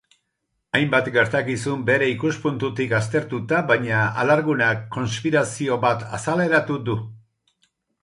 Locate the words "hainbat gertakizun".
0.77-1.83